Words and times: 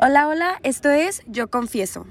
Hola, 0.00 0.26
hola, 0.26 0.58
esto 0.64 0.90
es 0.90 1.22
Yo 1.28 1.48
Confieso. 1.50 2.04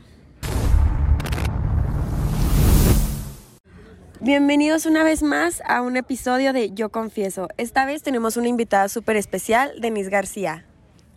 Bienvenidos 4.21 4.86
una 4.86 5.04
vez 5.04 5.21
más 5.21 5.61
a 5.67 5.82
un 5.82 5.98
episodio 5.98 6.54
de 6.54 6.72
Yo 6.72 6.90
Confieso. 6.90 7.50
Esta 7.58 7.85
vez 7.85 8.02
tenemos 8.02 8.38
una 8.38 8.48
invitada 8.48 8.88
súper 8.88 9.18
especial, 9.18 9.82
Denise 9.82 10.09
García. 10.09 10.66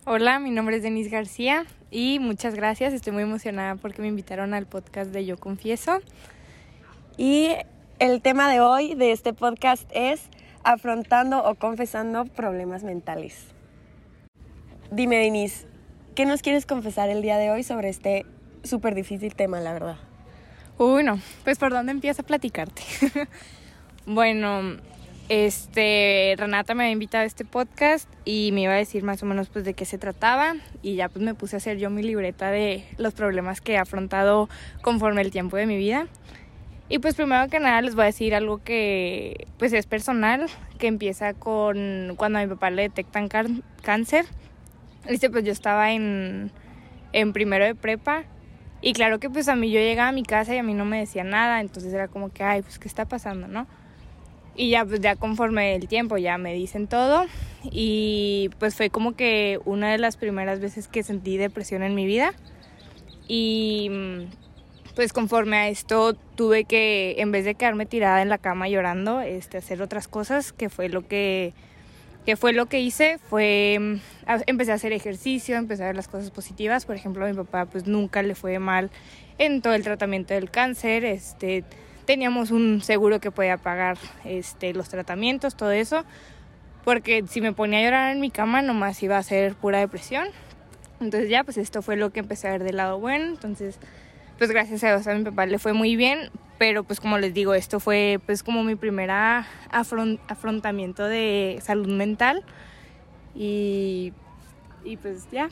Hola, 0.05 0.39
mi 0.39 0.51
nombre 0.51 0.75
es 0.75 0.83
Denise 0.83 1.09
García 1.09 1.65
y 1.89 2.19
muchas 2.19 2.53
gracias. 2.53 2.93
Estoy 2.93 3.13
muy 3.13 3.23
emocionada 3.23 3.75
porque 3.75 4.01
me 4.01 4.09
invitaron 4.09 4.53
al 4.53 4.65
podcast 4.65 5.11
de 5.11 5.25
Yo 5.25 5.37
Confieso. 5.37 6.01
Y 7.15 7.51
el 7.99 8.21
tema 8.21 8.51
de 8.51 8.59
hoy 8.59 8.93
de 8.93 9.13
este 9.13 9.31
podcast 9.31 9.89
es 9.93 10.21
afrontando 10.65 11.45
o 11.45 11.55
confesando 11.55 12.25
problemas 12.25 12.83
mentales. 12.83 13.45
Dime, 14.91 15.17
Denise, 15.17 15.65
¿qué 16.17 16.25
nos 16.25 16.41
quieres 16.41 16.65
confesar 16.65 17.11
el 17.11 17.21
día 17.21 17.37
de 17.37 17.51
hoy 17.51 17.61
sobre 17.61 17.89
este 17.89 18.25
súper 18.63 18.95
difícil 18.95 19.35
tema, 19.35 19.59
la 19.59 19.71
verdad? 19.71 19.97
Uy, 20.79 21.03
no, 21.03 21.19
pues 21.43 21.59
por 21.59 21.71
dónde 21.71 21.91
empiezo 21.91 22.23
a 22.23 22.25
platicarte. 22.25 22.81
bueno, 24.07 24.77
este, 25.29 26.33
Renata 26.35 26.73
me 26.73 26.85
había 26.85 26.93
invitado 26.93 27.21
a 27.21 27.27
este 27.27 27.45
podcast 27.45 28.09
y 28.25 28.49
me 28.51 28.61
iba 28.61 28.73
a 28.73 28.77
decir 28.77 29.03
más 29.03 29.21
o 29.21 29.27
menos 29.27 29.49
pues 29.49 29.63
de 29.63 29.75
qué 29.75 29.85
se 29.85 29.99
trataba 29.99 30.55
y 30.81 30.95
ya 30.95 31.07
pues 31.07 31.23
me 31.23 31.35
puse 31.35 31.55
a 31.55 31.57
hacer 31.57 31.77
yo 31.77 31.91
mi 31.91 32.01
libreta 32.01 32.49
de 32.49 32.83
los 32.97 33.13
problemas 33.13 33.61
que 33.61 33.73
he 33.73 33.77
afrontado 33.77 34.49
conforme 34.81 35.21
el 35.21 35.29
tiempo 35.29 35.55
de 35.55 35.67
mi 35.67 35.77
vida. 35.77 36.07
Y 36.89 36.97
pues 36.97 37.13
primero 37.13 37.47
que 37.47 37.59
nada 37.59 37.79
les 37.83 37.93
voy 37.93 38.03
a 38.03 38.05
decir 38.07 38.33
algo 38.33 38.57
que 38.63 39.45
pues 39.59 39.71
es 39.71 39.85
personal, 39.85 40.47
que 40.79 40.87
empieza 40.87 41.35
con 41.35 42.15
cuando 42.17 42.39
a 42.39 42.41
mi 42.41 42.47
papá 42.47 42.71
le 42.71 42.81
detectan 42.81 43.29
cáncer. 43.83 44.25
Este 45.07 45.29
pues 45.29 45.43
yo 45.43 45.51
estaba 45.51 45.91
en, 45.91 46.51
en 47.13 47.33
primero 47.33 47.65
de 47.65 47.75
prepa. 47.75 48.23
Y 48.81 48.93
claro 48.93 49.19
que 49.19 49.29
pues 49.29 49.47
a 49.47 49.55
mí 49.55 49.71
yo 49.71 49.79
llegaba 49.79 50.09
a 50.09 50.11
mi 50.11 50.23
casa 50.23 50.53
y 50.53 50.57
a 50.57 50.63
mí 50.63 50.73
no 50.73 50.85
me 50.85 50.99
decía 50.99 51.23
nada, 51.23 51.61
entonces 51.61 51.91
era 51.93 52.07
como 52.07 52.29
que, 52.29 52.43
ay, 52.43 52.61
pues 52.61 52.77
qué 52.77 52.87
está 52.87 53.05
pasando, 53.05 53.47
¿no? 53.47 53.65
Y 54.55 54.69
ya 54.69 54.85
pues 54.85 55.01
ya 55.01 55.15
conforme 55.15 55.75
el 55.75 55.87
tiempo 55.87 56.17
ya 56.17 56.37
me 56.37 56.53
dicen 56.53 56.87
todo. 56.87 57.25
Y 57.63 58.49
pues 58.59 58.75
fue 58.75 58.89
como 58.89 59.15
que 59.15 59.59
una 59.65 59.91
de 59.91 59.97
las 59.97 60.17
primeras 60.17 60.59
veces 60.59 60.87
que 60.87 61.03
sentí 61.03 61.37
depresión 61.37 61.83
en 61.83 61.95
mi 61.95 62.05
vida. 62.05 62.33
Y 63.27 63.91
pues 64.95 65.13
conforme 65.13 65.57
a 65.57 65.69
esto 65.69 66.13
tuve 66.13 66.65
que, 66.65 67.15
en 67.19 67.31
vez 67.31 67.45
de 67.45 67.53
quedarme 67.53 67.85
tirada 67.85 68.23
en 68.23 68.29
la 68.29 68.39
cama 68.39 68.67
llorando, 68.67 69.21
este, 69.21 69.57
hacer 69.57 69.81
otras 69.83 70.07
cosas, 70.07 70.53
que 70.53 70.69
fue 70.69 70.89
lo 70.89 71.07
que, 71.07 71.53
que 72.27 72.35
fue 72.35 72.51
lo 72.51 72.65
que 72.65 72.81
hice, 72.81 73.19
fue, 73.29 73.77
mm, 73.79 73.95
empecé 74.47 74.73
a 74.73 74.75
hacer 74.75 74.91
ejercicio, 74.91 75.55
empecé 75.55 75.83
a 75.83 75.85
ver 75.87 75.95
las 75.95 76.09
cosas 76.09 76.29
positivas, 76.29 76.83
por 76.83 76.97
ejemplo, 76.97 77.23
a 77.23 77.29
mi 77.29 77.33
papá 77.33 77.67
pues 77.67 77.87
nunca 77.87 78.21
le 78.21 78.35
fue 78.35 78.59
mal 78.59 78.91
en 79.37 79.61
todo 79.61 79.73
el 79.75 79.83
tratamiento 79.83 80.33
del 80.33 80.51
cáncer, 80.51 81.05
este, 81.05 81.63
teníamos 82.03 82.51
un 82.51 82.81
seguro 82.81 83.21
que 83.21 83.31
podía 83.31 83.55
pagar 83.55 83.97
este, 84.25 84.73
los 84.73 84.89
tratamientos, 84.89 85.55
todo 85.55 85.71
eso, 85.71 86.03
porque 86.83 87.23
si 87.29 87.39
me 87.39 87.53
ponía 87.53 87.79
a 87.79 87.83
llorar 87.83 88.11
en 88.13 88.19
mi 88.19 88.29
cama 88.29 88.61
nomás 88.61 89.01
iba 89.01 89.17
a 89.17 89.23
ser 89.23 89.55
pura 89.55 89.79
depresión. 89.79 90.27
Entonces 90.99 91.29
ya, 91.29 91.45
pues 91.45 91.55
esto 91.55 91.81
fue 91.81 91.95
lo 91.95 92.11
que 92.11 92.19
empecé 92.19 92.49
a 92.49 92.51
ver 92.51 92.65
del 92.65 92.75
lado 92.75 92.99
bueno, 92.99 93.23
entonces 93.23 93.79
pues 94.37 94.51
gracias 94.51 94.83
a 94.83 94.89
Dios 94.89 95.07
a 95.07 95.13
mi 95.13 95.23
papá 95.23 95.45
le 95.45 95.59
fue 95.59 95.71
muy 95.71 95.95
bien, 95.95 96.29
pero 96.57 96.83
pues 96.83 96.99
como 96.99 97.17
les 97.17 97.33
digo, 97.33 97.53
esto 97.53 97.79
fue 97.79 98.19
pues 98.25 98.43
como 98.43 98.63
mi 98.63 98.75
primera 98.75 99.47
afrontamiento 99.69 101.05
de 101.05 101.59
salud 101.63 101.87
mental 101.87 102.43
y, 103.35 104.13
y 104.83 104.97
pues 104.97 105.27
ya. 105.31 105.49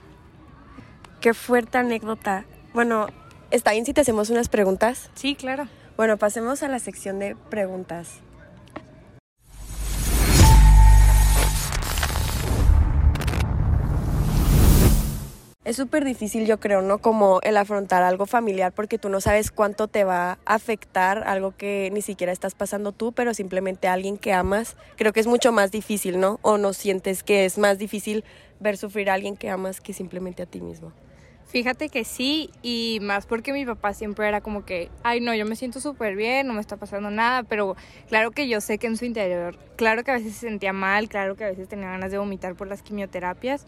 Qué 1.22 1.34
fuerte 1.34 1.78
anécdota. 1.78 2.46
Bueno, 2.74 3.08
¿está 3.52 3.72
bien 3.72 3.86
si 3.86 3.94
te 3.94 4.02
hacemos 4.02 4.30
unas 4.30 4.50
preguntas? 4.50 5.10
Sí, 5.16 5.36
claro. 5.36 5.68
Bueno, 5.98 6.18
pasemos 6.18 6.62
a 6.62 6.68
la 6.68 6.80
sección 6.80 7.20
de 7.20 7.36
preguntas. 7.50 8.20
Es 15.66 15.78
súper 15.78 16.06
difícil, 16.06 16.46
yo 16.46 16.60
creo, 16.60 16.84
¿no? 16.84 17.00
Como 17.00 17.40
el 17.42 17.58
afrontar 17.58 18.04
algo 18.04 18.28
familiar 18.28 18.72
porque 18.72 19.00
tú 19.00 19.10
no 19.10 19.20
sabes 19.20 19.50
cuánto 19.50 19.88
te 19.88 20.04
va 20.04 20.34
a 20.34 20.38
afectar 20.46 21.28
algo 21.28 21.58
que 21.58 21.90
ni 21.92 22.04
siquiera 22.04 22.32
estás 22.32 22.54
pasando 22.54 22.92
tú, 22.92 23.14
pero 23.14 23.34
simplemente 23.34 23.88
alguien 23.88 24.20
que 24.20 24.32
amas. 24.32 24.78
Creo 24.96 25.12
que 25.12 25.22
es 25.22 25.26
mucho 25.26 25.52
más 25.52 25.72
difícil, 25.72 26.20
¿no? 26.20 26.40
O 26.44 26.60
no 26.60 26.72
sientes 26.74 27.24
que 27.24 27.46
es 27.46 27.58
más 27.58 27.80
difícil 27.80 28.24
ver 28.60 28.78
sufrir 28.78 29.10
a 29.10 29.16
alguien 29.16 29.38
que 29.38 29.50
amas 29.50 29.82
que 29.82 29.94
simplemente 29.94 30.44
a 30.44 30.46
ti 30.46 30.62
mismo. 30.62 30.94
Fíjate 31.48 31.90
que 31.90 32.04
sí, 32.04 32.52
y 32.62 33.00
más 33.02 33.26
porque 33.26 33.52
mi 33.52 33.66
papá 33.66 33.96
siempre 33.96 34.28
era 34.28 34.42
como 34.42 34.66
que, 34.66 34.92
ay 35.02 35.20
no, 35.20 35.34
yo 35.34 35.48
me 35.48 35.56
siento 35.56 35.80
súper 35.80 36.16
bien, 36.16 36.46
no 36.46 36.54
me 36.54 36.62
está 36.62 36.78
pasando 36.78 37.10
nada, 37.10 37.42
pero 37.42 37.76
claro 38.08 38.30
que 38.30 38.48
yo 38.48 38.62
sé 38.62 38.78
que 38.78 38.86
en 38.86 38.98
su 38.98 39.06
interior, 39.06 39.58
claro 39.78 40.04
que 40.04 40.12
a 40.12 40.16
veces 40.16 40.34
se 40.34 40.48
sentía 40.48 40.74
mal, 40.74 41.10
claro 41.10 41.36
que 41.36 41.44
a 41.44 41.50
veces 41.50 41.68
tenía 41.68 41.88
ganas 41.88 42.12
de 42.12 42.20
vomitar 42.20 42.54
por 42.56 42.68
las 42.68 42.84
quimioterapias, 42.84 43.66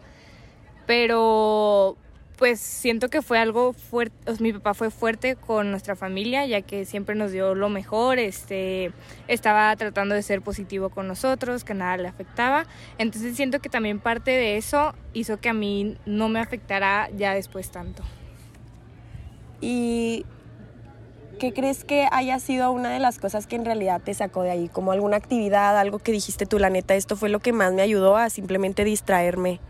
pero 0.88 1.98
pues 2.38 2.60
siento 2.60 3.10
que 3.10 3.20
fue 3.20 3.38
algo 3.38 3.74
fuerte, 3.74 4.16
mi 4.40 4.54
papá 4.54 4.72
fue 4.72 4.90
fuerte 4.90 5.36
con 5.36 5.70
nuestra 5.70 5.96
familia, 5.96 6.46
ya 6.46 6.62
que 6.62 6.86
siempre 6.86 7.14
nos 7.14 7.30
dio 7.30 7.54
lo 7.54 7.68
mejor, 7.68 8.18
este, 8.18 8.92
estaba 9.26 9.76
tratando 9.76 10.14
de 10.14 10.22
ser 10.22 10.40
positivo 10.40 10.88
con 10.88 11.06
nosotros, 11.06 11.62
que 11.62 11.74
nada 11.74 11.98
le 11.98 12.08
afectaba. 12.08 12.64
Entonces 12.96 13.36
siento 13.36 13.60
que 13.60 13.68
también 13.68 14.00
parte 14.00 14.30
de 14.30 14.56
eso 14.56 14.94
hizo 15.12 15.38
que 15.40 15.50
a 15.50 15.52
mí 15.52 15.98
no 16.06 16.30
me 16.30 16.40
afectara 16.40 17.10
ya 17.14 17.34
después 17.34 17.70
tanto. 17.70 18.02
¿Y 19.60 20.24
qué 21.38 21.52
crees 21.52 21.84
que 21.84 22.08
haya 22.10 22.38
sido 22.38 22.72
una 22.72 22.90
de 22.90 22.98
las 22.98 23.18
cosas 23.18 23.46
que 23.46 23.56
en 23.56 23.66
realidad 23.66 24.00
te 24.02 24.14
sacó 24.14 24.42
de 24.42 24.52
ahí? 24.52 24.68
Como 24.70 24.92
alguna 24.92 25.18
actividad, 25.18 25.76
algo 25.76 25.98
que 25.98 26.12
dijiste 26.12 26.46
tú, 26.46 26.58
la 26.58 26.70
neta, 26.70 26.94
esto 26.94 27.14
fue 27.14 27.28
lo 27.28 27.40
que 27.40 27.52
más 27.52 27.74
me 27.74 27.82
ayudó 27.82 28.16
a 28.16 28.30
simplemente 28.30 28.84
distraerme. 28.84 29.60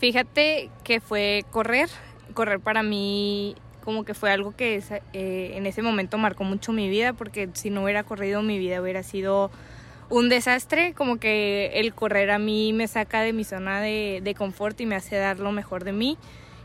Fíjate 0.00 0.70
que 0.82 0.98
fue 0.98 1.44
correr. 1.50 1.90
Correr 2.32 2.58
para 2.58 2.82
mí 2.82 3.54
como 3.84 4.04
que 4.04 4.14
fue 4.14 4.30
algo 4.32 4.56
que 4.56 4.82
eh, 5.12 5.52
en 5.56 5.66
ese 5.66 5.82
momento 5.82 6.16
marcó 6.16 6.42
mucho 6.42 6.72
mi 6.72 6.88
vida 6.88 7.12
porque 7.12 7.50
si 7.52 7.68
no 7.68 7.82
hubiera 7.84 8.02
corrido 8.02 8.42
mi 8.42 8.58
vida 8.58 8.80
hubiera 8.80 9.02
sido 9.02 9.50
un 10.08 10.30
desastre. 10.30 10.94
Como 10.94 11.18
que 11.18 11.72
el 11.74 11.92
correr 11.92 12.30
a 12.30 12.38
mí 12.38 12.72
me 12.72 12.88
saca 12.88 13.20
de 13.20 13.34
mi 13.34 13.44
zona 13.44 13.82
de, 13.82 14.20
de 14.24 14.34
confort 14.34 14.80
y 14.80 14.86
me 14.86 14.96
hace 14.96 15.16
dar 15.16 15.38
lo 15.38 15.52
mejor 15.52 15.84
de 15.84 15.92
mí. 15.92 16.16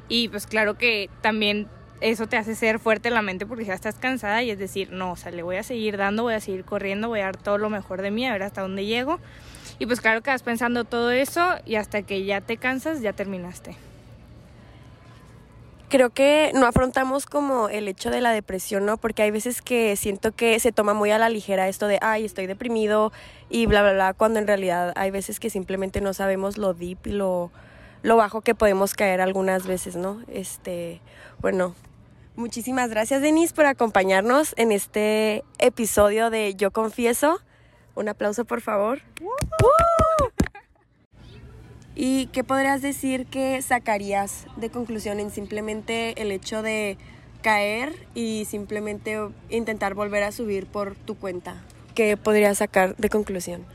Y 0.08 0.30
pues 0.30 0.48
claro 0.48 0.78
que 0.78 1.10
también 1.20 1.68
eso 2.00 2.28
te 2.28 2.38
hace 2.38 2.56
ser 2.56 2.80
fuerte 2.80 3.10
la 3.10 3.22
mente 3.22 3.46
porque 3.46 3.66
ya 3.66 3.74
estás 3.74 3.96
cansada 3.96 4.44
y 4.44 4.52
es 4.52 4.60
decir, 4.60 4.92
no, 4.92 5.12
o 5.12 5.16
sea, 5.18 5.32
le 5.32 5.44
voy 5.44 5.58
a 5.58 5.64
seguir 5.64 5.98
dando, 5.98 6.24
voy 6.24 6.36
a 6.36 6.40
seguir 6.40 6.64
corriendo, 6.64 7.10
voy 7.10 7.20
a 7.20 7.26
dar 7.26 7.38
todo 7.38 7.58
lo 7.58 7.70
mejor 7.70 8.02
de 8.02 8.12
mí, 8.12 8.26
a 8.26 8.32
ver 8.32 8.44
hasta 8.44 8.62
dónde 8.62 8.86
llego. 8.86 9.20
Y 9.80 9.86
pues 9.86 10.02
claro 10.02 10.22
que 10.22 10.32
vas 10.32 10.44
pensando 10.44 10.86
todo 10.86 11.12
eso 11.12 11.56
y 11.66 11.76
hasta 11.76 12.02
que 12.02 12.24
ya 12.26 12.42
te 12.42 12.58
cansas, 12.58 13.02
ya 13.02 13.14
terminaste. 13.14 13.76
Creo 15.90 16.10
que 16.10 16.52
no 16.56 16.66
afrontamos 16.66 17.26
como 17.26 17.70
el 17.70 17.88
hecho 17.88 18.10
de 18.10 18.20
la 18.20 18.32
depresión, 18.32 18.86
¿no? 18.86 18.98
Porque 18.98 19.22
hay 19.22 19.32
veces 19.32 19.62
que 19.62 19.96
siento 19.96 20.32
que 20.32 20.60
se 20.60 20.72
toma 20.72 20.94
muy 20.94 21.12
a 21.12 21.20
la 21.20 21.30
ligera 21.30 21.68
esto 21.68 21.88
de, 21.88 22.00
ay, 22.02 22.26
estoy 22.26 22.48
deprimido 22.48 23.12
y 23.50 23.68
bla, 23.68 23.82
bla, 23.84 23.94
bla, 23.94 24.14
cuando 24.14 24.40
en 24.40 24.48
realidad 24.48 24.94
hay 24.96 25.12
veces 25.12 25.40
que 25.40 25.50
simplemente 25.50 26.02
no 26.02 26.14
sabemos 26.14 26.58
lo 26.58 26.74
deep 26.74 27.06
y 27.06 27.12
lo, 27.12 27.52
lo 28.02 28.18
bajo 28.18 28.42
que 28.42 28.56
podemos 28.56 28.96
caer 28.96 29.22
algunas 29.22 29.68
veces, 29.68 29.96
¿no? 29.96 30.22
Este, 30.28 31.02
bueno, 31.40 31.76
muchísimas 32.36 32.90
gracias 32.90 33.22
Denise 33.22 33.54
por 33.54 33.68
acompañarnos 33.68 34.54
en 34.58 34.72
este 34.72 35.44
episodio 35.60 36.30
de 36.30 36.56
Yo 36.56 36.72
Confieso. 36.72 37.40
Un 37.96 38.10
aplauso, 38.10 38.46
por 38.46 38.62
favor. 38.62 39.00
¿Y 41.96 42.28
qué 42.28 42.44
podrías 42.44 42.82
decir 42.82 43.26
que 43.26 43.62
sacarías 43.62 44.46
de 44.58 44.70
conclusión 44.70 45.20
en 45.22 45.32
simplemente 45.32 46.22
el 46.22 46.32
hecho 46.32 46.62
de 46.62 46.98
caer 47.42 47.94
y 48.14 48.46
simplemente 48.46 49.18
intentar 49.50 49.94
volver 49.94 50.24
a 50.24 50.34
subir 50.34 50.68
por 50.68 50.96
tu 50.96 51.16
cuenta? 51.16 51.64
¿Qué 51.94 52.18
podrías 52.18 52.58
sacar 52.58 52.98
de 52.98 53.08
conclusión? 53.08 53.66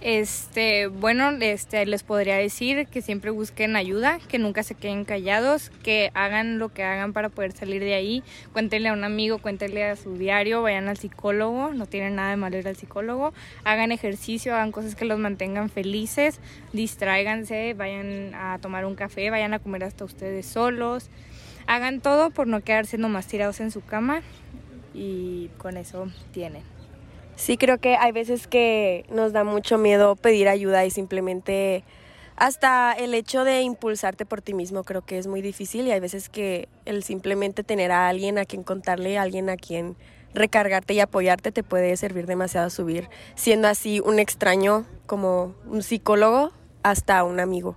Este, 0.00 0.88
bueno, 0.88 1.30
este, 1.40 1.86
les 1.86 2.02
podría 2.02 2.36
decir 2.36 2.86
que 2.88 3.00
siempre 3.00 3.30
busquen 3.30 3.74
ayuda, 3.74 4.18
que 4.28 4.38
nunca 4.38 4.62
se 4.62 4.74
queden 4.74 5.04
callados, 5.04 5.70
que 5.82 6.10
hagan 6.14 6.58
lo 6.58 6.68
que 6.68 6.82
hagan 6.82 7.12
para 7.12 7.30
poder 7.30 7.52
salir 7.52 7.82
de 7.82 7.94
ahí. 7.94 8.22
Cuéntenle 8.52 8.90
a 8.90 8.92
un 8.92 9.02
amigo, 9.04 9.38
cuéntenle 9.38 9.84
a 9.84 9.96
su 9.96 10.18
diario, 10.18 10.62
vayan 10.62 10.88
al 10.88 10.98
psicólogo, 10.98 11.72
no 11.72 11.86
tienen 11.86 12.16
nada 12.16 12.30
de 12.30 12.36
malo 12.36 12.58
ir 12.58 12.68
al 12.68 12.76
psicólogo. 12.76 13.32
Hagan 13.64 13.92
ejercicio, 13.92 14.54
hagan 14.54 14.72
cosas 14.72 14.94
que 14.94 15.06
los 15.06 15.18
mantengan 15.18 15.70
felices, 15.70 16.38
distráiganse, 16.72 17.72
vayan 17.74 18.34
a 18.34 18.58
tomar 18.60 18.84
un 18.84 18.96
café, 18.96 19.30
vayan 19.30 19.54
a 19.54 19.58
comer 19.58 19.84
hasta 19.84 20.04
ustedes 20.04 20.44
solos. 20.44 21.08
Hagan 21.66 22.00
todo 22.00 22.28
por 22.28 22.46
no 22.46 22.60
quedarse 22.60 22.98
nomás 22.98 23.26
tirados 23.26 23.60
en 23.60 23.70
su 23.70 23.82
cama 23.82 24.20
y 24.92 25.48
con 25.56 25.78
eso 25.78 26.08
tienen. 26.32 26.62
Sí, 27.36 27.56
creo 27.56 27.78
que 27.78 27.96
hay 27.96 28.12
veces 28.12 28.46
que 28.46 29.04
nos 29.10 29.32
da 29.32 29.44
mucho 29.44 29.76
miedo 29.76 30.14
pedir 30.16 30.48
ayuda 30.48 30.84
y 30.84 30.90
simplemente 30.90 31.84
hasta 32.36 32.92
el 32.92 33.14
hecho 33.14 33.44
de 33.44 33.62
impulsarte 33.62 34.24
por 34.24 34.40
ti 34.40 34.54
mismo 34.54 34.84
creo 34.84 35.02
que 35.02 35.18
es 35.18 35.26
muy 35.26 35.42
difícil 35.42 35.86
y 35.86 35.92
hay 35.92 36.00
veces 36.00 36.28
que 36.28 36.68
el 36.84 37.02
simplemente 37.02 37.62
tener 37.62 37.92
a 37.92 38.08
alguien 38.08 38.38
a 38.38 38.44
quien 38.44 38.62
contarle, 38.62 39.18
a 39.18 39.22
alguien 39.22 39.50
a 39.50 39.56
quien 39.56 39.96
recargarte 40.32 40.94
y 40.94 41.00
apoyarte 41.00 41.52
te 41.52 41.62
puede 41.62 41.96
servir 41.96 42.26
demasiado 42.26 42.66
a 42.66 42.70
subir, 42.70 43.08
siendo 43.34 43.68
así 43.68 44.00
un 44.00 44.18
extraño 44.18 44.84
como 45.06 45.54
un 45.66 45.82
psicólogo 45.82 46.52
hasta 46.82 47.22
un 47.24 47.40
amigo. 47.40 47.76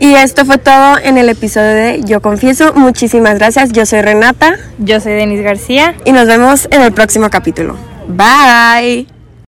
Y 0.00 0.14
esto 0.14 0.46
fue 0.46 0.56
todo 0.56 0.96
en 0.98 1.18
el 1.18 1.28
episodio 1.28 1.74
de 1.74 2.00
Yo 2.04 2.22
Confieso. 2.22 2.72
Muchísimas 2.72 3.38
gracias. 3.38 3.70
Yo 3.70 3.84
soy 3.84 4.00
Renata. 4.00 4.56
Yo 4.78 4.98
soy 4.98 5.12
Denise 5.12 5.42
García. 5.42 5.94
Y 6.06 6.12
nos 6.12 6.26
vemos 6.26 6.66
en 6.70 6.80
el 6.80 6.92
próximo 6.92 7.28
capítulo. 7.28 7.76
Bye. 8.08 9.19